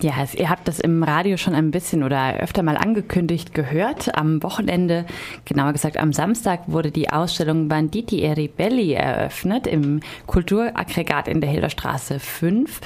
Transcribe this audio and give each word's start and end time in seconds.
Ja, 0.00 0.12
ihr 0.36 0.48
habt 0.48 0.68
das 0.68 0.78
im 0.78 1.02
Radio 1.02 1.36
schon 1.36 1.54
ein 1.54 1.72
bisschen 1.72 2.04
oder 2.04 2.36
öfter 2.36 2.62
mal 2.62 2.76
angekündigt 2.76 3.52
gehört. 3.52 4.16
Am 4.16 4.44
Wochenende, 4.44 5.06
genauer 5.44 5.72
gesagt 5.72 5.96
am 5.96 6.12
Samstag, 6.12 6.60
wurde 6.68 6.92
die 6.92 7.10
Ausstellung 7.10 7.66
Banditi 7.66 8.22
e 8.22 8.32
Ribelli 8.32 8.92
eröffnet 8.92 9.66
im 9.66 9.98
Kulturaggregat 10.28 11.26
in 11.26 11.40
der 11.40 11.50
Hilderstraße 11.50 12.20
5. 12.20 12.80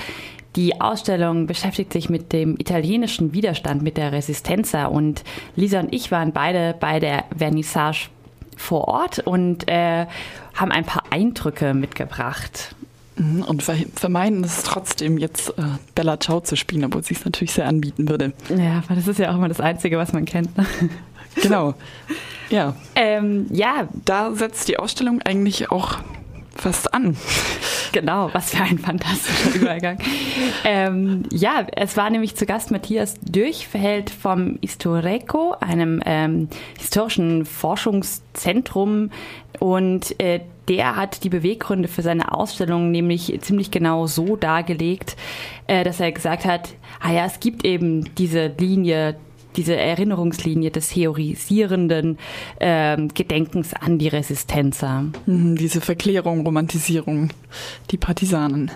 Die 0.56 0.80
Ausstellung 0.80 1.46
beschäftigt 1.46 1.92
sich 1.92 2.08
mit 2.08 2.32
dem 2.32 2.54
italienischen 2.58 3.34
Widerstand, 3.34 3.82
mit 3.82 3.98
der 3.98 4.12
Resistenza. 4.12 4.86
Und 4.86 5.22
Lisa 5.54 5.80
und 5.80 5.92
ich 5.92 6.10
waren 6.10 6.32
beide 6.32 6.74
bei 6.80 6.98
der 6.98 7.24
Vernissage 7.36 8.08
vor 8.56 8.88
Ort 8.88 9.18
und 9.18 9.68
äh, 9.68 10.06
haben 10.54 10.72
ein 10.72 10.84
paar 10.86 11.04
Eindrücke 11.10 11.74
mitgebracht. 11.74 12.74
Mhm, 13.22 13.42
und 13.42 13.62
vermeiden 13.62 14.42
es 14.44 14.62
trotzdem 14.62 15.18
jetzt 15.18 15.50
äh, 15.50 15.62
Bella 15.94 16.18
Ciao 16.18 16.40
zu 16.40 16.56
spielen, 16.56 16.84
obwohl 16.84 17.02
sie 17.04 17.14
es 17.14 17.24
natürlich 17.24 17.52
sehr 17.52 17.68
anbieten 17.68 18.08
würde. 18.08 18.32
Ja, 18.48 18.82
weil 18.88 18.96
das 18.96 19.06
ist 19.06 19.18
ja 19.18 19.30
auch 19.30 19.36
immer 19.36 19.48
das 19.48 19.60
Einzige, 19.60 19.98
was 19.98 20.12
man 20.12 20.24
kennt. 20.24 20.56
Ne? 20.56 20.66
Genau. 21.42 21.72
Ja. 22.50 22.76
Ähm, 22.94 23.46
ja. 23.48 23.88
Da 24.04 24.34
setzt 24.34 24.68
die 24.68 24.78
Ausstellung 24.78 25.22
eigentlich 25.22 25.70
auch 25.70 25.96
fast 26.54 26.92
an. 26.92 27.16
Genau, 27.92 28.28
was 28.34 28.50
für 28.50 28.62
ein 28.62 28.78
fantastischer 28.78 29.54
Übergang. 29.54 29.96
ähm, 30.64 31.22
ja, 31.30 31.66
es 31.74 31.96
war 31.96 32.10
nämlich 32.10 32.36
zu 32.36 32.44
Gast 32.44 32.70
Matthias 32.70 33.14
Durchfeld 33.22 34.10
vom 34.10 34.58
Historico, 34.60 35.54
einem 35.60 36.02
ähm, 36.04 36.48
historischen 36.78 37.46
Forschungszentrum. 37.46 39.10
Und 39.58 40.20
äh, 40.20 40.40
der 40.68 40.96
hat 40.96 41.24
die 41.24 41.28
Beweggründe 41.28 41.88
für 41.88 42.02
seine 42.02 42.32
Ausstellung 42.32 42.90
nämlich 42.90 43.38
ziemlich 43.42 43.70
genau 43.70 44.06
so 44.06 44.36
dargelegt, 44.36 45.16
äh, 45.66 45.84
dass 45.84 46.00
er 46.00 46.12
gesagt 46.12 46.44
hat, 46.44 46.70
ah 47.00 47.12
ja, 47.12 47.26
es 47.26 47.40
gibt 47.40 47.64
eben 47.64 48.14
diese 48.14 48.52
Linie 48.58 49.16
diese 49.56 49.76
Erinnerungslinie 49.76 50.70
des 50.70 50.90
theorisierenden 50.90 52.18
ähm, 52.60 53.08
Gedenkens 53.08 53.74
an 53.74 53.98
die 53.98 54.08
Resistenzer. 54.08 55.04
Mhm, 55.26 55.56
diese 55.56 55.80
Verklärung, 55.80 56.44
Romantisierung, 56.46 57.30
die 57.90 57.98
Partisanen. 57.98 58.70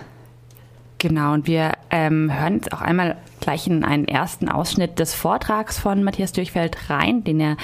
Genau, 0.99 1.33
und 1.33 1.47
wir 1.47 1.73
ähm, 1.91 2.31
hören 2.33 2.55
jetzt 2.55 2.73
auch 2.73 2.81
einmal 2.81 3.17
gleich 3.39 3.67
in 3.67 3.83
einen 3.83 4.07
ersten 4.07 4.49
Ausschnitt 4.49 4.97
des 4.97 5.13
Vortrags 5.13 5.77
von 5.77 6.03
Matthias 6.03 6.31
Durchfeld 6.31 6.89
rein, 6.89 7.23
den 7.23 7.39
er 7.39 7.57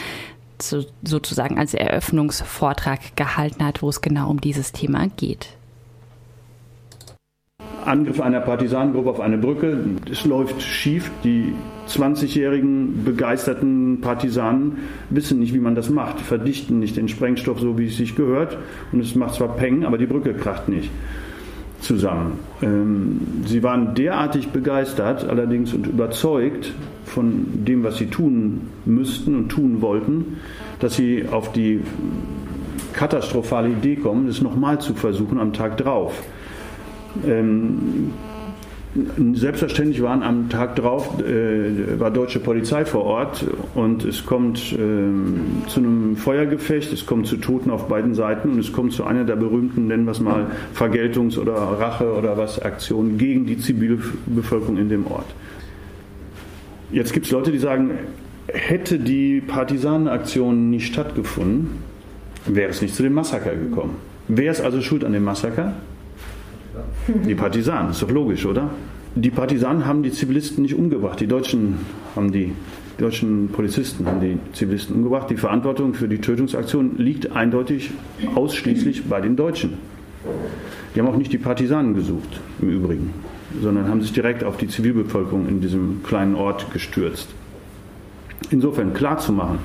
zu, 0.68 0.86
sozusagen 1.04 1.58
als 1.58 1.74
Eröffnungsvortrag 1.74 3.16
gehalten 3.16 3.66
hat, 3.66 3.82
wo 3.82 3.90
es 3.90 4.02
genau 4.02 4.30
um 4.30 4.42
dieses 4.42 4.72
Thema 4.72 5.08
geht. 5.18 5.50
Angriff 7.86 8.22
einer 8.22 8.40
Partisanengruppe 8.40 9.10
auf 9.10 9.20
eine 9.20 9.38
Brücke. 9.38 9.78
Es 10.10 10.26
läuft 10.26 10.62
schief. 10.62 11.12
Die 11.24 11.54
20-jährigen 11.90 13.04
begeisterten 13.04 14.00
Partisanen 14.00 14.78
wissen 15.10 15.40
nicht, 15.40 15.54
wie 15.54 15.60
man 15.60 15.76
das 15.76 15.90
macht, 15.90 16.22
verdichten 16.22 16.80
nicht 16.80 16.96
den 16.96 17.10
Sprengstoff 17.10 17.60
so, 17.60 17.78
wie 17.78 17.88
es 17.88 17.98
sich 17.98 18.16
gehört. 18.16 18.58
Und 18.92 19.02
es 19.02 19.16
macht 19.16 19.36
zwar 19.36 19.56
Peng, 19.58 19.84
aber 19.84 19.98
die 19.98 20.06
Brücke 20.06 20.34
kracht 20.34 20.70
nicht 20.70 20.90
zusammen. 21.84 22.40
Ähm, 22.62 23.22
sie 23.46 23.62
waren 23.64 23.96
derartig 23.96 24.50
begeistert 24.50 25.28
allerdings 25.28 25.74
und 25.74 25.88
überzeugt 25.88 26.74
von 27.06 27.46
dem, 27.66 27.84
was 27.84 27.98
sie 27.98 28.08
tun 28.08 28.62
müssten 28.86 29.36
und 29.36 29.50
tun 29.50 29.82
wollten, 29.82 30.38
dass 30.80 30.96
sie 30.96 31.26
auf 31.30 31.52
die 31.52 31.82
katastrophale 32.94 33.70
Idee 33.70 33.96
kommen, 33.98 34.28
es 34.28 34.42
nochmal 34.42 34.80
zu 34.80 34.94
versuchen 34.94 35.40
am 35.40 35.54
Tag 35.54 35.78
drauf. 35.78 36.14
Selbstverständlich 39.34 40.04
waren 40.04 40.22
am 40.22 40.50
Tag 40.50 40.76
drauf, 40.76 41.20
äh, 41.20 42.00
war 42.00 42.12
deutsche 42.12 42.40
Polizei 42.40 42.86
vor 42.86 43.06
Ort 43.06 43.44
und 43.74 44.06
es 44.06 44.24
kommt 44.24 44.60
äh, 44.72 44.78
zu 45.68 45.80
einem 45.80 46.16
Feuergefecht, 46.16 46.94
es 46.94 47.08
kommt 47.08 47.26
zu 47.26 47.38
Toten 47.38 47.72
auf 47.72 47.88
beiden 47.88 48.14
Seiten 48.14 48.52
und 48.52 48.60
es 48.60 48.72
kommt 48.72 48.94
zu 48.94 49.04
einer 49.04 49.24
der 49.24 49.36
berühmten, 49.36 49.88
nennen 49.88 50.06
wir 50.06 50.12
es 50.12 50.20
mal, 50.20 50.46
Vergeltungs- 50.76 51.40
oder 51.40 51.54
Rache- 51.54 52.14
oder 52.14 52.38
was 52.38 52.60
Aktionen 52.62 53.18
gegen 53.18 53.48
die 53.48 53.58
Zivilbevölkerung 53.58 54.78
in 54.78 54.90
dem 54.90 55.08
Ort. 55.08 55.26
Jetzt 56.92 57.14
gibt 57.14 57.26
es 57.26 57.32
Leute, 57.32 57.52
die 57.52 57.58
sagen, 57.58 57.92
hätte 58.46 59.00
die 59.00 59.42
Partisanenaktion 59.42 60.70
nicht 60.70 60.86
stattgefunden, 60.86 61.80
wäre 62.46 62.70
es 62.70 62.84
nicht 62.84 62.94
zu 62.94 63.02
dem 63.02 63.14
Massaker 63.14 63.56
gekommen. 63.56 63.96
Wer 64.28 64.52
ist 64.52 64.62
also 64.62 64.82
schuld 64.82 65.04
an 65.04 65.14
dem 65.14 65.24
Massaker? 65.24 65.74
Die 67.08 67.36
Partisanen, 67.36 67.92
ist 67.92 68.02
doch 68.02 68.10
logisch, 68.10 68.46
oder? 68.46 68.70
Die 69.16 69.30
Partisanen 69.30 69.86
haben 69.86 70.02
die 70.02 70.12
Zivilisten 70.12 70.64
nicht 70.64 70.74
umgebracht. 70.74 71.20
Die 71.20 71.28
Deutschen 71.28 71.78
haben 72.16 72.32
die, 72.32 72.52
die 72.98 73.02
deutschen 73.02 73.50
Polizisten 73.50 74.08
haben 74.08 74.20
die 74.20 74.38
Zivilisten 74.54 74.96
umgebracht. 74.96 75.30
Die 75.30 75.38
Verantwortung 75.38 75.94
für 75.94 76.08
die 76.08 76.18
Tötungsaktion 76.18 76.98
liegt 76.98 77.32
eindeutig 77.32 77.92
ausschließlich 78.34 79.06
bei 79.06 79.22
den 79.22 79.36
Deutschen. 79.36 79.78
Die 80.96 81.00
haben 81.00 81.08
auch 81.08 81.18
nicht 81.18 81.32
die 81.32 81.38
Partisanen 81.38 81.94
gesucht, 81.94 82.42
im 82.60 82.70
Übrigen, 82.70 83.14
sondern 83.62 83.88
haben 83.88 84.02
sich 84.02 84.14
direkt 84.14 84.44
auf 84.44 84.58
die 84.58 84.68
Zivilbevölkerung 84.68 85.48
in 85.48 85.62
diesem 85.62 86.02
kleinen 86.04 86.34
Ort 86.34 86.72
gestürzt. 86.74 87.30
Insofern 88.50 88.94
klar 88.94 89.20
zu 89.20 89.32
machen, 89.32 89.60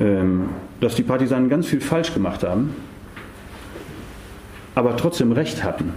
ähm, 0.00 0.48
dass 0.80 0.96
die 0.96 1.02
Partisanen 1.02 1.48
ganz 1.48 1.66
viel 1.66 1.80
falsch 1.80 2.14
gemacht 2.14 2.42
haben, 2.42 2.70
aber 4.74 4.96
trotzdem 4.96 5.30
Recht 5.30 5.62
hatten. 5.62 5.92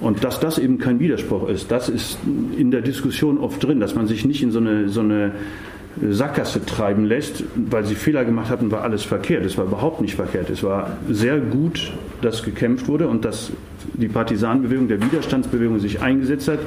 Und 0.00 0.22
dass 0.22 0.38
das 0.38 0.58
eben 0.58 0.78
kein 0.78 1.00
Widerspruch 1.00 1.48
ist, 1.48 1.70
das 1.70 1.88
ist 1.88 2.18
in 2.56 2.70
der 2.70 2.82
Diskussion 2.82 3.38
oft 3.38 3.62
drin, 3.62 3.80
dass 3.80 3.94
man 3.94 4.06
sich 4.06 4.24
nicht 4.24 4.42
in 4.42 4.52
so 4.52 4.60
eine, 4.60 4.88
so 4.88 5.00
eine 5.00 5.32
Sackgasse 6.10 6.64
treiben 6.64 7.04
lässt, 7.04 7.42
weil 7.56 7.84
sie 7.84 7.96
Fehler 7.96 8.24
gemacht 8.24 8.50
hatten, 8.50 8.70
war 8.70 8.82
alles 8.82 9.02
verkehrt. 9.02 9.44
Es 9.44 9.58
war 9.58 9.64
überhaupt 9.64 10.00
nicht 10.00 10.14
verkehrt. 10.14 10.48
Es 10.50 10.62
war 10.62 10.96
sehr 11.10 11.38
gut, 11.38 11.92
dass 12.22 12.44
gekämpft 12.44 12.86
wurde 12.86 13.08
und 13.08 13.24
dass 13.24 13.50
die 13.94 14.08
Partisanenbewegung, 14.08 14.86
der 14.86 15.02
Widerstandsbewegung 15.02 15.80
sich 15.80 16.00
eingesetzt 16.00 16.48
hat, 16.48 16.60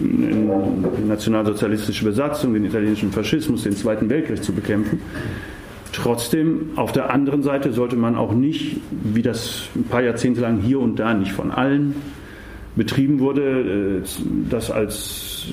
nationalsozialistische 0.00 2.04
Besatzung, 2.04 2.54
den 2.54 2.64
italienischen 2.64 3.10
Faschismus, 3.10 3.64
den 3.64 3.74
Zweiten 3.74 4.08
Weltkrieg 4.08 4.44
zu 4.44 4.52
bekämpfen. 4.52 5.00
Trotzdem, 5.92 6.70
auf 6.76 6.92
der 6.92 7.12
anderen 7.12 7.42
Seite 7.42 7.72
sollte 7.72 7.96
man 7.96 8.14
auch 8.14 8.32
nicht, 8.32 8.76
wie 8.90 9.22
das 9.22 9.68
ein 9.74 9.84
paar 9.84 10.02
Jahrzehnte 10.02 10.40
lang 10.40 10.60
hier 10.60 10.78
und 10.78 11.00
da 11.00 11.14
nicht 11.14 11.32
von 11.32 11.50
allen 11.50 11.96
betrieben 12.78 13.18
wurde, 13.18 14.00
äh, 14.02 14.08
das 14.48 14.70
als 14.70 15.48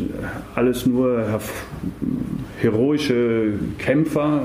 alles 0.53 0.85
nur 0.85 1.41
heroische 2.61 3.53
Kämpfer, 3.77 4.43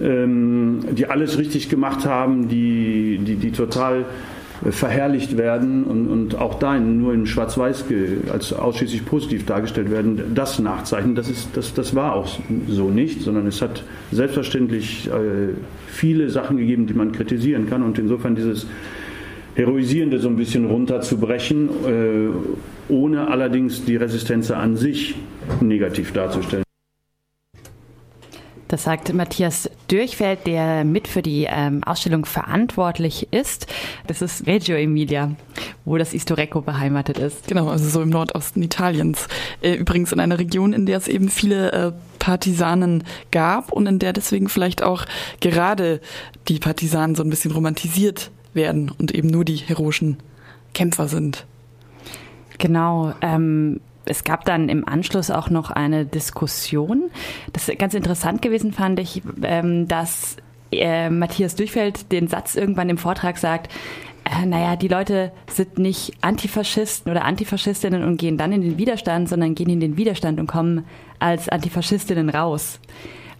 äh, 0.00 0.04
ähm, 0.04 0.80
die 0.90 1.06
alles 1.06 1.38
richtig 1.38 1.68
gemacht 1.68 2.06
haben, 2.06 2.48
die, 2.48 3.20
die, 3.22 3.36
die 3.36 3.52
total 3.52 4.06
verherrlicht 4.68 5.38
werden 5.38 5.84
und, 5.84 6.06
und 6.06 6.34
auch 6.34 6.58
da 6.58 6.78
nur 6.78 7.14
in 7.14 7.26
Schwarz-Weiß 7.26 7.84
als 8.30 8.52
ausschließlich 8.52 9.06
positiv 9.06 9.46
dargestellt 9.46 9.90
werden, 9.90 10.20
das 10.34 10.58
nachzeichnen, 10.58 11.14
das, 11.14 11.30
ist, 11.30 11.48
das, 11.54 11.72
das 11.72 11.94
war 11.94 12.14
auch 12.14 12.28
so 12.68 12.90
nicht, 12.90 13.22
sondern 13.22 13.46
es 13.46 13.62
hat 13.62 13.84
selbstverständlich 14.12 15.08
äh, 15.08 15.54
viele 15.86 16.28
Sachen 16.28 16.58
gegeben, 16.58 16.86
die 16.86 16.92
man 16.92 17.12
kritisieren 17.12 17.70
kann 17.70 17.82
und 17.82 17.98
insofern 17.98 18.34
dieses 18.34 18.66
Heroisierende 19.54 20.18
so 20.18 20.28
ein 20.28 20.36
bisschen 20.36 20.66
runterzubrechen, 20.66 21.68
äh, 21.68 22.92
ohne 22.92 23.28
allerdings 23.28 23.84
die 23.84 23.96
Resistenz 23.96 24.50
an 24.50 24.76
sich 24.76 25.14
negativ 25.60 26.12
darzustellen. 26.12 26.64
Das 28.70 28.84
sagt 28.84 29.12
Matthias 29.12 29.68
Dürchfeld, 29.90 30.46
der 30.46 30.84
mit 30.84 31.08
für 31.08 31.22
die 31.22 31.48
ähm, 31.50 31.82
Ausstellung 31.82 32.24
verantwortlich 32.24 33.26
ist. 33.32 33.66
Das 34.06 34.22
ist 34.22 34.46
Reggio 34.46 34.76
Emilia, 34.76 35.34
wo 35.84 35.98
das 35.98 36.14
Istoreco 36.14 36.60
beheimatet 36.60 37.18
ist. 37.18 37.48
Genau, 37.48 37.68
also 37.68 37.88
so 37.88 38.00
im 38.00 38.10
Nordosten 38.10 38.62
Italiens. 38.62 39.26
Äh, 39.60 39.74
übrigens 39.74 40.12
in 40.12 40.20
einer 40.20 40.38
Region, 40.38 40.72
in 40.72 40.86
der 40.86 40.98
es 40.98 41.08
eben 41.08 41.30
viele 41.30 41.72
äh, 41.72 41.92
Partisanen 42.20 43.02
gab 43.32 43.72
und 43.72 43.88
in 43.88 43.98
der 43.98 44.12
deswegen 44.12 44.48
vielleicht 44.48 44.84
auch 44.84 45.04
gerade 45.40 46.00
die 46.46 46.60
Partisanen 46.60 47.16
so 47.16 47.24
ein 47.24 47.30
bisschen 47.30 47.50
romantisiert 47.50 48.30
werden 48.54 48.90
und 48.90 49.12
eben 49.12 49.28
nur 49.28 49.44
die 49.44 49.56
heroischen 49.56 50.18
Kämpfer 50.74 51.08
sind. 51.08 51.46
Genau. 52.58 53.14
Ähm, 53.20 53.80
es 54.04 54.24
gab 54.24 54.44
dann 54.44 54.68
im 54.68 54.86
Anschluss 54.88 55.30
auch 55.30 55.50
noch 55.50 55.70
eine 55.70 56.04
Diskussion. 56.04 57.10
Das 57.52 57.68
ist 57.68 57.78
ganz 57.78 57.94
interessant 57.94 58.42
gewesen 58.42 58.72
fand 58.72 58.98
ich, 58.98 59.22
ähm, 59.42 59.88
dass 59.88 60.36
äh, 60.72 61.10
Matthias 61.10 61.54
Durchfeld 61.54 62.12
den 62.12 62.28
Satz 62.28 62.54
irgendwann 62.54 62.88
im 62.88 62.98
Vortrag 62.98 63.38
sagt, 63.38 63.70
äh, 64.24 64.46
naja, 64.46 64.76
die 64.76 64.88
Leute 64.88 65.32
sind 65.48 65.78
nicht 65.78 66.12
Antifaschisten 66.20 67.10
oder 67.10 67.24
Antifaschistinnen 67.24 68.04
und 68.04 68.16
gehen 68.16 68.36
dann 68.36 68.52
in 68.52 68.62
den 68.62 68.78
Widerstand, 68.78 69.28
sondern 69.28 69.54
gehen 69.54 69.70
in 69.70 69.80
den 69.80 69.96
Widerstand 69.96 70.38
und 70.38 70.46
kommen 70.46 70.84
als 71.18 71.48
Antifaschistinnen 71.48 72.30
raus. 72.30 72.80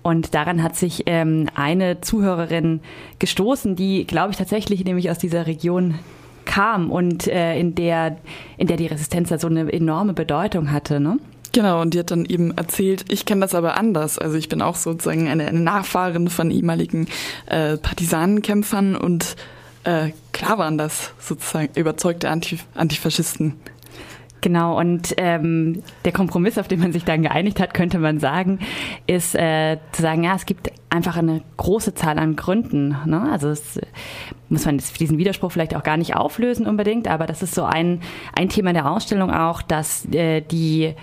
Und 0.03 0.35
daran 0.35 0.63
hat 0.63 0.77
sich 0.77 1.03
ähm, 1.07 1.49
eine 1.55 2.01
Zuhörerin 2.01 2.81
gestoßen, 3.19 3.77
die, 3.77 4.07
glaube 4.07 4.31
ich, 4.31 4.39
tatsächlich 4.39 4.85
nämlich 4.85 5.11
aus 5.11 5.19
dieser 5.19 5.47
Region 5.47 5.99
kam 6.47 6.91
und 6.91 7.29
äh, 7.29 7.59
in 7.59 7.75
der 7.75 8.17
in 8.57 8.67
der 8.67 8.77
die 8.77 8.87
Resistenz 8.87 9.29
so 9.29 9.47
eine 9.47 9.73
enorme 9.73 10.15
Bedeutung 10.15 10.73
hatte, 10.73 11.01
ne? 11.01 11.19
Genau, 11.53 11.81
und 11.81 11.95
die 11.95 11.99
hat 11.99 12.13
dann 12.13 12.25
eben 12.25 12.57
erzählt, 12.57 13.07
ich 13.09 13.27
kenne 13.27 13.41
das 13.41 13.55
aber 13.55 13.77
anders. 13.77 14.19
Also 14.19 14.37
ich 14.37 14.49
bin 14.49 14.63
auch 14.63 14.77
sozusagen 14.77 15.29
eine, 15.29 15.47
eine 15.47 15.61
Nachfahrin 15.61 16.29
von 16.29 16.51
ehemaligen 16.51 17.09
äh, 17.47 17.77
Partisanenkämpfern 17.77 18.95
und 18.95 19.37
äh, 19.83 20.11
klar 20.33 20.59
waren 20.59 20.79
das 20.79 21.13
sozusagen 21.19 21.71
überzeugte 21.75 22.31
Anti 22.31 22.59
Antifaschisten. 22.75 23.55
Genau, 24.41 24.79
und 24.79 25.15
ähm, 25.19 25.83
der 26.05 26.13
Kompromiss, 26.13 26.57
auf 26.57 26.69
den 26.69 26.81
man 26.81 26.93
sich 26.93 27.05
dann 27.05 27.23
geeinigt 27.23 27.61
hat, 27.61 27.75
könnte 27.75 27.99
man 27.99 28.19
sagen, 28.19 28.61
ist 29.07 29.35
äh, 29.35 29.79
zu 29.93 30.03
sagen, 30.03 30.25
ja, 30.25 30.35
es 30.35 30.47
gibt 30.47 30.73
einfach 30.89 31.17
eine 31.17 31.43
große 31.57 31.95
Zahl 31.95 32.19
an 32.19 32.37
Gründen. 32.37 32.97
Ne? 33.05 33.29
Also 33.31 33.49
es, 33.49 33.79
muss 34.49 34.65
man 34.65 34.79
diesen 34.79 35.19
Widerspruch 35.19 35.53
vielleicht 35.53 35.77
auch 35.77 35.83
gar 35.83 35.97
nicht 35.97 36.17
auflösen 36.17 36.67
unbedingt, 36.67 37.07
aber 37.07 37.27
das 37.27 37.43
ist 37.43 37.55
so 37.55 37.65
ein, 37.65 38.01
ein 38.35 38.49
Thema 38.49 38.73
der 38.73 38.91
Ausstellung 38.91 39.31
auch, 39.31 39.63
dass 39.63 40.07
äh, 40.07 40.41
die 40.41 40.95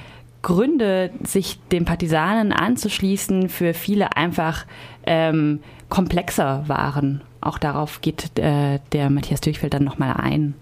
Gründe, 0.42 1.12
sich 1.24 1.60
den 1.72 1.86
Partisanen 1.86 2.54
anzuschließen, 2.54 3.50
für 3.50 3.74
viele 3.74 4.16
einfach 4.16 4.66
ähm, 5.06 5.60
komplexer 5.90 6.64
waren. 6.68 7.22
Auch 7.42 7.58
darauf 7.58 8.02
geht 8.02 8.38
äh, 8.40 8.80
der 8.92 9.10
Matthias 9.10 9.42
Durchfeld 9.42 9.74
dann 9.74 9.84
nochmal 9.84 10.14
ein. 10.14 10.54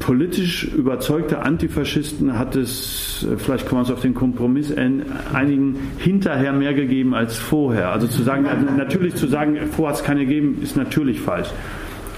Politisch 0.00 0.64
überzeugte 0.64 1.42
Antifaschisten 1.42 2.38
hat 2.38 2.56
es, 2.56 3.24
äh, 3.30 3.36
vielleicht 3.36 3.66
kann 3.68 3.76
man 3.76 3.84
es 3.84 3.90
auf 3.92 4.00
den 4.00 4.14
Kompromiss 4.14 4.72
einigen, 4.72 5.76
hinterher 5.98 6.52
mehr 6.52 6.74
gegeben 6.74 7.14
als 7.14 7.36
vorher. 7.36 7.92
Also 7.92 8.06
zu 8.06 8.22
sagen, 8.22 8.46
also 8.46 8.64
natürlich 8.64 9.14
zu 9.14 9.28
sagen, 9.28 9.56
vorher 9.70 9.92
hat 9.94 10.00
es 10.00 10.04
keine 10.04 10.26
gegeben, 10.26 10.58
ist 10.62 10.76
natürlich 10.76 11.20
falsch. 11.20 11.50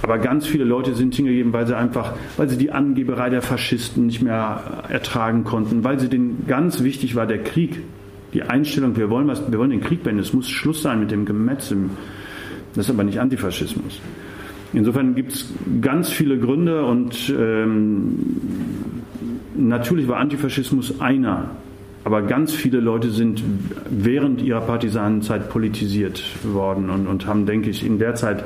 Aber 0.02 0.18
ganz 0.18 0.46
viele 0.46 0.64
Leute 0.64 0.94
sind 0.94 1.14
hingegeben, 1.14 1.52
weil 1.52 1.66
sie 1.66 1.76
einfach, 1.76 2.14
weil 2.36 2.48
sie 2.48 2.56
die 2.56 2.70
Angeberei 2.70 3.30
der 3.30 3.42
Faschisten 3.42 4.06
nicht 4.06 4.22
mehr 4.22 4.84
ertragen 4.88 5.44
konnten, 5.44 5.84
weil 5.84 5.98
sie 5.98 6.08
den 6.08 6.46
ganz 6.46 6.82
wichtig 6.82 7.16
war 7.16 7.26
der 7.26 7.42
Krieg, 7.42 7.80
die 8.32 8.42
Einstellung, 8.42 8.96
wir 8.96 9.10
wollen 9.10 9.26
was, 9.26 9.50
wir 9.50 9.58
wollen 9.58 9.70
den 9.70 9.80
Krieg 9.80 10.04
beenden, 10.04 10.22
es 10.22 10.32
muss 10.32 10.48
Schluss 10.48 10.82
sein 10.82 11.00
mit 11.00 11.10
dem 11.10 11.24
Gemetzel. 11.24 11.90
Das 12.74 12.86
ist 12.86 12.90
aber 12.90 13.04
nicht 13.04 13.18
Antifaschismus. 13.18 14.00
Insofern 14.72 15.14
gibt 15.14 15.32
es 15.32 15.52
ganz 15.80 16.10
viele 16.10 16.38
Gründe 16.38 16.84
und 16.84 17.32
ähm, 17.38 18.18
natürlich 19.54 20.08
war 20.08 20.18
Antifaschismus 20.18 21.00
einer, 21.00 21.50
aber 22.04 22.22
ganz 22.22 22.52
viele 22.52 22.80
Leute 22.80 23.10
sind 23.10 23.42
während 23.90 24.40
ihrer 24.40 24.62
Partisanenzeit 24.62 25.50
politisiert 25.50 26.22
worden 26.42 26.90
und, 26.90 27.06
und 27.06 27.26
haben, 27.26 27.46
denke 27.46 27.70
ich, 27.70 27.84
in 27.84 27.98
der 27.98 28.14
Zeit 28.14 28.44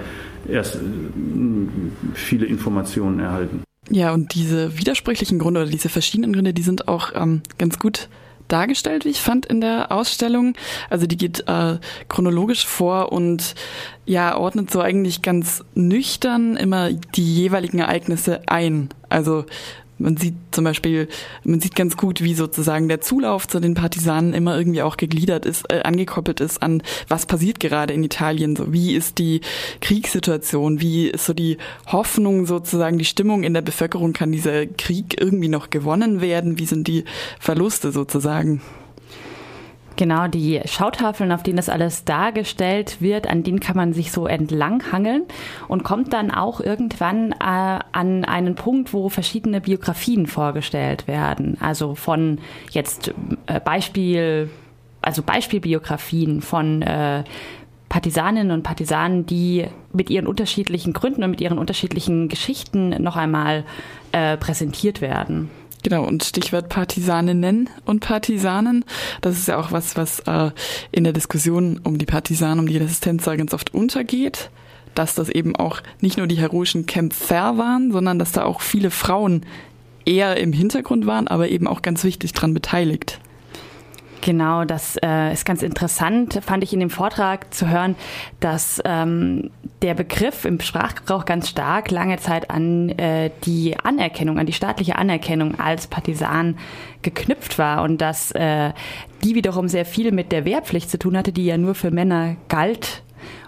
erst 0.48 0.76
äh, 0.76 0.78
viele 2.14 2.46
Informationen 2.46 3.20
erhalten. 3.20 3.62
Ja, 3.88 4.12
und 4.12 4.34
diese 4.34 4.78
widersprüchlichen 4.78 5.38
Gründe 5.38 5.60
oder 5.60 5.70
diese 5.70 5.88
verschiedenen 5.88 6.32
Gründe, 6.32 6.52
die 6.52 6.62
sind 6.62 6.88
auch 6.88 7.12
ähm, 7.14 7.42
ganz 7.56 7.78
gut 7.78 8.08
dargestellt, 8.48 9.04
wie 9.04 9.10
ich 9.10 9.20
fand 9.20 9.46
in 9.46 9.60
der 9.60 9.92
Ausstellung. 9.92 10.54
Also 10.90 11.06
die 11.06 11.16
geht 11.16 11.44
äh, 11.48 11.78
chronologisch 12.08 12.66
vor 12.66 13.12
und 13.12 13.54
ja, 14.04 14.36
ordnet 14.36 14.70
so 14.70 14.80
eigentlich 14.80 15.22
ganz 15.22 15.64
nüchtern 15.74 16.56
immer 16.56 16.90
die 16.92 17.34
jeweiligen 17.34 17.78
Ereignisse 17.78 18.42
ein. 18.46 18.88
Also 19.08 19.44
man 19.98 20.16
sieht 20.16 20.34
zum 20.50 20.64
Beispiel, 20.64 21.08
man 21.44 21.60
sieht 21.60 21.74
ganz 21.74 21.96
gut, 21.96 22.22
wie 22.22 22.34
sozusagen 22.34 22.88
der 22.88 23.00
Zulauf 23.00 23.48
zu 23.48 23.60
den 23.60 23.74
Partisanen 23.74 24.34
immer 24.34 24.56
irgendwie 24.56 24.82
auch 24.82 24.96
gegliedert 24.96 25.46
ist, 25.46 25.70
äh, 25.72 25.82
angekoppelt 25.82 26.40
ist 26.40 26.62
an, 26.62 26.82
was 27.08 27.26
passiert 27.26 27.60
gerade 27.60 27.94
in 27.94 28.04
Italien, 28.04 28.56
so 28.56 28.72
wie 28.72 28.94
ist 28.94 29.18
die 29.18 29.40
Kriegssituation, 29.80 30.80
wie 30.80 31.08
ist 31.08 31.26
so 31.26 31.34
die 31.34 31.58
Hoffnung 31.86 32.46
sozusagen, 32.46 32.98
die 32.98 33.04
Stimmung 33.04 33.42
in 33.42 33.54
der 33.54 33.62
Bevölkerung, 33.62 34.12
kann 34.12 34.32
dieser 34.32 34.66
Krieg 34.66 35.20
irgendwie 35.20 35.48
noch 35.48 35.70
gewonnen 35.70 36.20
werden, 36.20 36.58
wie 36.58 36.66
sind 36.66 36.88
die 36.88 37.04
Verluste 37.40 37.92
sozusagen? 37.92 38.60
Genau, 39.96 40.28
die 40.28 40.60
Schautafeln, 40.66 41.32
auf 41.32 41.42
denen 41.42 41.56
das 41.56 41.70
alles 41.70 42.04
dargestellt 42.04 43.00
wird, 43.00 43.26
an 43.26 43.42
denen 43.42 43.60
kann 43.60 43.76
man 43.76 43.94
sich 43.94 44.12
so 44.12 44.26
entlanghangeln 44.26 45.22
und 45.68 45.84
kommt 45.84 46.12
dann 46.12 46.30
auch 46.30 46.60
irgendwann 46.60 47.32
äh, 47.32 47.34
an 47.40 48.24
einen 48.26 48.54
Punkt, 48.56 48.92
wo 48.92 49.08
verschiedene 49.08 49.62
Biografien 49.62 50.26
vorgestellt 50.26 51.08
werden. 51.08 51.56
Also 51.60 51.94
von 51.94 52.38
jetzt 52.70 53.14
äh, 53.46 53.58
Beispiel, 53.58 54.50
also 55.00 55.22
Beispielbiografien 55.22 56.42
von 56.42 56.82
äh, 56.82 57.24
Partisaninnen 57.88 58.50
und 58.50 58.64
Partisanen, 58.64 59.24
die 59.24 59.64
mit 59.94 60.10
ihren 60.10 60.26
unterschiedlichen 60.26 60.92
Gründen 60.92 61.24
und 61.24 61.30
mit 61.30 61.40
ihren 61.40 61.56
unterschiedlichen 61.56 62.28
Geschichten 62.28 62.90
noch 63.02 63.16
einmal 63.16 63.64
äh, 64.12 64.36
präsentiert 64.36 65.00
werden. 65.00 65.48
Genau, 65.86 66.04
und 66.04 66.24
Stichwort 66.24 66.68
Partisaninnen 66.68 67.70
und 67.84 68.00
Partisanen. 68.00 68.84
Das 69.20 69.38
ist 69.38 69.46
ja 69.46 69.56
auch 69.56 69.70
was, 69.70 69.96
was 69.96 70.18
äh, 70.26 70.50
in 70.90 71.04
der 71.04 71.12
Diskussion 71.12 71.78
um 71.84 71.96
die 71.96 72.06
Partisanen, 72.06 72.58
um 72.58 72.66
die 72.66 72.76
Resistenz 72.76 73.24
ganz 73.24 73.54
oft 73.54 73.72
untergeht. 73.72 74.50
Dass 74.96 75.14
das 75.14 75.28
eben 75.28 75.54
auch 75.54 75.80
nicht 76.00 76.18
nur 76.18 76.26
die 76.26 76.40
heroischen 76.40 76.86
Kämpfer 76.86 77.56
waren, 77.56 77.92
sondern 77.92 78.18
dass 78.18 78.32
da 78.32 78.42
auch 78.42 78.62
viele 78.62 78.90
Frauen 78.90 79.46
eher 80.04 80.38
im 80.38 80.52
Hintergrund 80.52 81.06
waren, 81.06 81.28
aber 81.28 81.50
eben 81.50 81.68
auch 81.68 81.82
ganz 81.82 82.02
wichtig 82.02 82.32
dran 82.32 82.52
beteiligt. 82.52 83.20
Genau, 84.20 84.64
das 84.64 84.98
äh, 85.02 85.32
ist 85.32 85.44
ganz 85.44 85.62
interessant, 85.62 86.40
fand 86.42 86.64
ich 86.64 86.72
in 86.72 86.80
dem 86.80 86.90
Vortrag 86.90 87.52
zu 87.54 87.68
hören, 87.68 87.94
dass 88.40 88.82
ähm, 88.84 89.50
der 89.82 89.94
Begriff 89.94 90.44
im 90.44 90.58
Sprachgebrauch 90.58 91.24
ganz 91.24 91.48
stark 91.48 91.90
lange 91.90 92.16
Zeit 92.16 92.50
an 92.50 92.88
äh, 92.90 93.30
die 93.44 93.76
Anerkennung, 93.78 94.38
an 94.38 94.46
die 94.46 94.52
staatliche 94.52 94.96
Anerkennung 94.96 95.60
als 95.60 95.86
Partisan 95.86 96.58
geknüpft 97.02 97.58
war 97.58 97.82
und 97.82 98.00
dass 98.00 98.32
äh, 98.32 98.72
die 99.22 99.34
wiederum 99.34 99.68
sehr 99.68 99.84
viel 99.84 100.12
mit 100.12 100.32
der 100.32 100.44
Wehrpflicht 100.44 100.90
zu 100.90 100.98
tun 100.98 101.16
hatte, 101.16 101.32
die 101.32 101.44
ja 101.44 101.58
nur 101.58 101.74
für 101.74 101.90
Männer 101.90 102.36
galt 102.48 103.02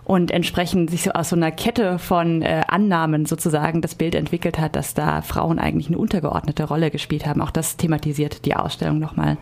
und 0.05 0.31
entsprechend 0.31 0.91
sich 0.91 1.03
so 1.03 1.11
aus 1.11 1.31
so 1.31 1.37
einer 1.37 1.51
Kette 1.51 1.99
von 1.99 2.43
äh, 2.43 2.63
Annahmen 2.69 3.27
sozusagen 3.27 3.81
das 3.81 3.95
Bild 3.95 4.15
entwickelt 4.15 4.59
hat, 4.59 4.77
dass 4.77 4.95
da 4.95 5.23
Frauen 5.23 5.59
eigentlich 5.59 5.89
eine 5.89 5.99
untergeordnete 5.99 6.65
Rolle 6.65 6.91
gespielt 6.91 7.27
haben. 7.27 7.43
Auch 7.43 7.51
das 7.51 7.77
thematisiert 7.77 8.45
die 8.45 8.55
Ausstellung 8.55 8.99
nochmal 8.99 9.39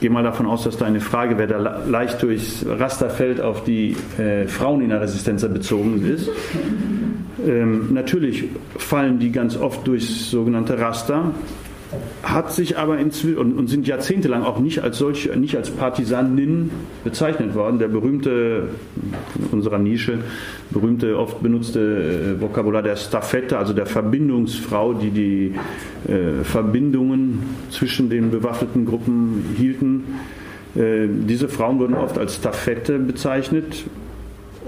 gehe 0.00 0.10
mal 0.10 0.22
davon 0.22 0.46
aus, 0.46 0.64
dass 0.64 0.76
deine 0.76 1.00
Frage, 1.00 1.38
wer 1.38 1.46
da 1.46 1.84
leicht 1.86 2.22
durchs 2.22 2.64
Raster 2.66 3.10
fällt, 3.10 3.40
auf 3.40 3.64
die 3.64 3.96
äh, 4.18 4.46
Frauen 4.46 4.82
in 4.82 4.90
der 4.90 5.00
Resistenz 5.00 5.42
bezogen 5.42 6.04
ist. 6.04 6.28
Ähm, 7.46 7.92
natürlich 7.92 8.44
fallen 8.76 9.18
die 9.18 9.30
ganz 9.30 9.56
oft 9.56 9.86
durchs 9.86 10.30
sogenannte 10.30 10.78
Raster 10.78 11.32
hat 12.22 12.52
sich 12.52 12.78
aber 12.78 12.98
inzwischen 12.98 13.38
und, 13.38 13.58
und, 13.58 13.68
sind 13.68 13.86
jahrzehntelang 13.86 14.42
auch 14.42 14.58
nicht 14.58 14.82
als 14.82 14.98
solche, 14.98 15.36
nicht 15.36 15.56
als 15.56 15.70
Partisanin 15.70 16.70
bezeichnet 17.04 17.54
worden. 17.54 17.78
Der 17.78 17.88
berühmte, 17.88 18.68
unserer 19.50 19.78
Nische, 19.78 20.18
berühmte, 20.70 21.18
oft 21.18 21.42
benutzte 21.42 22.36
äh, 22.36 22.40
Vokabular 22.40 22.82
der 22.82 22.96
Staffette, 22.96 23.58
also 23.58 23.72
der 23.72 23.86
Verbindungsfrau, 23.86 24.94
die 24.94 25.10
die 25.10 25.54
äh, 26.10 26.44
Verbindungen 26.44 27.42
zwischen 27.70 28.10
den 28.10 28.30
bewaffneten 28.30 28.86
Gruppen 28.86 29.44
hielten. 29.56 30.04
Äh, 30.76 31.08
diese 31.08 31.48
Frauen 31.48 31.78
wurden 31.78 31.94
oft 31.94 32.18
als 32.18 32.36
Staffette 32.36 32.98
bezeichnet 32.98 33.84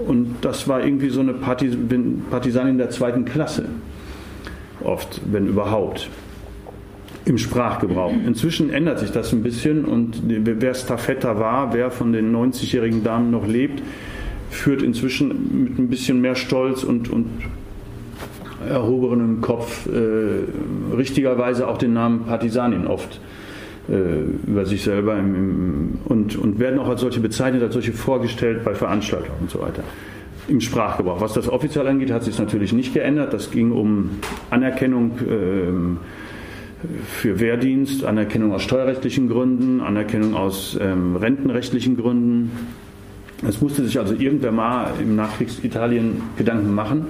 und 0.05 0.35
das 0.41 0.67
war 0.67 0.83
irgendwie 0.83 1.09
so 1.09 1.21
eine 1.21 1.33
Partis 1.33 1.75
Partisanin 2.29 2.77
der 2.77 2.91
zweiten 2.91 3.25
Klasse. 3.25 3.65
Oft, 4.83 5.21
wenn 5.31 5.47
überhaupt 5.47 6.09
im 7.27 7.37
Sprachgebrauch. 7.37 8.13
Inzwischen 8.25 8.69
ändert 8.69 8.99
sich 8.99 9.11
das 9.11 9.33
ein 9.33 9.43
bisschen 9.43 9.85
und 9.85 10.21
wer 10.25 10.73
Staffetta 10.73 11.37
war, 11.39 11.73
wer 11.73 11.91
von 11.91 12.13
den 12.13 12.33
90-jährigen 12.33 13.03
Damen 13.03 13.31
noch 13.31 13.45
lebt, 13.45 13.83
führt 14.49 14.81
inzwischen 14.81 15.63
mit 15.63 15.77
ein 15.77 15.89
bisschen 15.89 16.21
mehr 16.21 16.35
Stolz 16.35 16.83
und, 16.83 17.09
und 17.09 17.27
erhobenem 18.67 19.41
Kopf 19.41 19.87
äh, 19.87 20.95
richtigerweise 20.95 21.67
auch 21.67 21.77
den 21.77 21.93
Namen 21.93 22.25
Partisanin 22.25 22.87
oft 22.87 23.19
äh, 23.89 24.49
über 24.49 24.65
sich 24.65 24.83
selber 24.83 25.17
im, 25.17 25.35
im, 25.35 25.99
und, 26.05 26.37
und 26.37 26.59
werden 26.59 26.79
auch 26.79 26.87
als 26.87 27.01
solche 27.01 27.19
bezeichnet, 27.19 27.61
als 27.61 27.73
solche 27.73 27.91
vorgestellt 27.91 28.63
bei 28.63 28.73
Veranstaltungen 28.73 29.37
und 29.41 29.49
so 29.49 29.59
weiter 29.61 29.83
im 30.47 30.61
Sprachgebrauch. 30.61 31.19
Was 31.19 31.33
das 31.33 31.49
offiziell 31.49 31.87
angeht, 31.87 32.09
hat 32.09 32.23
sich 32.23 32.39
natürlich 32.39 32.71
nicht 32.71 32.93
geändert. 32.93 33.33
Das 33.33 33.51
ging 33.51 33.73
um 33.73 34.11
Anerkennung 34.49 35.11
äh, 35.19 35.97
für 37.07 37.39
Wehrdienst, 37.39 38.03
Anerkennung 38.03 38.53
aus 38.53 38.63
steuerrechtlichen 38.63 39.27
Gründen, 39.29 39.81
Anerkennung 39.81 40.35
aus 40.35 40.77
ähm, 40.81 41.15
rentenrechtlichen 41.15 41.97
Gründen. 41.97 42.51
Es 43.47 43.61
musste 43.61 43.83
sich 43.83 43.99
also 43.99 44.15
irgendwer 44.15 44.51
mal 44.51 44.93
im 44.99 45.15
Nachkriegsitalien 45.15 46.21
Gedanken 46.37 46.73
machen. 46.73 47.05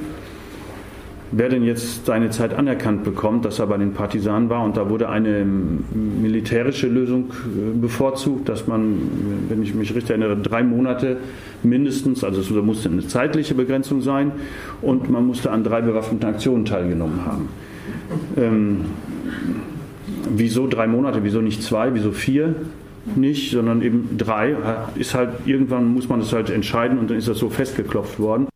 wer 1.32 1.50
denn 1.50 1.64
jetzt 1.64 2.06
seine 2.06 2.30
Zeit 2.30 2.54
anerkannt 2.54 3.04
bekommt, 3.04 3.46
dass 3.46 3.60
er 3.60 3.68
bei 3.68 3.78
den 3.78 3.94
Partisanen 3.94 4.50
war. 4.50 4.64
Und 4.64 4.78
da 4.78 4.90
wurde 4.90 5.10
eine 5.10 5.46
militärische 5.46 6.88
Lösung 6.88 7.32
äh, 7.32 7.78
bevorzugt, 7.78 8.48
dass 8.50 8.68
man, 8.68 8.98
wenn 9.50 9.62
ich 9.62 9.74
mich 9.74 9.94
richtig 9.94 10.12
erinnere, 10.12 10.38
drei 10.38 10.64
Monate 10.64 11.18
mindestens, 11.64 12.24
also 12.24 12.42
es 12.42 12.50
musste 12.50 12.90
eine 12.90 13.06
zeitliche 13.08 13.56
Begrenzung 13.56 14.02
sein 14.02 14.32
und 14.82 15.10
man 15.10 15.26
musste 15.26 15.52
an 15.52 15.64
drei 15.64 15.82
bewaffneten 15.82 16.30
Aktionen 16.30 16.66
teilgenommen 16.66 17.26
haben. 17.26 17.50
Ähm, 18.38 18.86
wieso 20.36 20.68
drei 20.68 20.88
Monate, 20.88 21.24
wieso 21.24 21.42
nicht 21.42 21.64
zwei, 21.64 21.94
wieso 21.94 22.12
vier? 22.12 22.56
Nicht, 23.16 23.52
sondern 23.52 23.82
eben 23.82 24.18
drei. 24.18 24.56
Ist 24.96 25.14
halt, 25.14 25.30
irgendwann 25.46 25.94
muss 25.94 26.10
man 26.10 26.20
das 26.20 26.34
halt 26.34 26.50
entscheiden 26.50 27.00
und 27.00 27.10
dann 27.10 27.18
ist 27.18 27.28
das 27.28 27.38
so 27.38 27.50
festgeklopft 27.50 28.20
worden. 28.20 28.48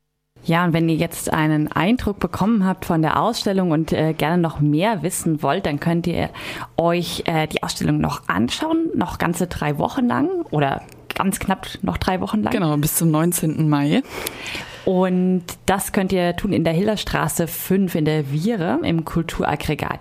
Ja, 0.44 0.66
und 0.66 0.74
wenn 0.74 0.90
ihr 0.90 0.96
jetzt 0.96 1.32
einen 1.32 1.72
Eindruck 1.72 2.20
bekommen 2.20 2.66
habt 2.66 2.86
von 2.86 3.02
der 3.02 3.22
Ausstellung 3.22 3.72
und 3.72 3.94
äh, 3.94 4.14
gerne 4.14 4.42
noch 4.42 4.60
mehr 4.60 5.04
wissen 5.04 5.44
wollt, 5.44 5.68
dann 5.68 5.80
könnt 5.80 6.08
ihr 6.08 6.30
euch 6.78 7.24
äh, 7.28 7.48
die 7.48 7.62
Ausstellung 7.62 8.00
noch 8.00 8.28
anschauen, 8.28 8.90
noch 8.96 9.20
ganze 9.20 9.46
drei 9.48 9.78
Wochen 9.78 10.08
lang 10.08 10.30
oder 10.50 10.82
ganz 11.14 11.40
knapp 11.40 11.68
noch 11.84 11.98
drei 11.98 12.22
Wochen 12.22 12.42
lang. 12.42 12.52
Genau, 12.52 12.76
bis 12.78 12.96
zum 12.96 13.12
19. 13.12 13.70
Mai. 13.70 14.02
Und 14.86 15.44
das 15.68 15.92
könnt 15.92 16.12
ihr 16.12 16.36
tun 16.36 16.54
in 16.54 16.64
der 16.64 16.74
Hillerstraße 16.74 17.46
5 17.48 17.94
in 17.94 18.06
der 18.06 18.32
Viere 18.32 18.80
im 18.84 19.06
Kulturaggregat 19.06 20.00